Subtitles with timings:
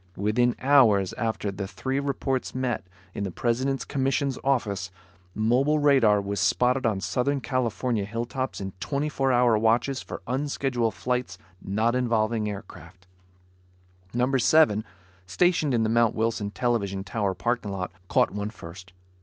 [0.17, 4.89] Within hours after the three reports met, in the President's commission's office,
[5.35, 10.95] mobile radar was spotted on Southern California hilltops in twenty four hour watches for unscheduled
[10.95, 13.05] flights not involving aircraft.
[14.11, 14.83] Number Seven,
[15.27, 18.93] stationed in the Mount Wilson television tower parking lot, caught one first.